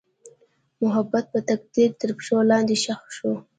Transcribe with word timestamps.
محبت 0.83 1.25
مې 1.33 1.39
د 1.43 1.45
تقدیر 1.49 1.89
تر 1.99 2.09
پښو 2.17 2.37
لاندې 2.51 2.75
ښخ 2.83 3.01
شو. 3.15 3.31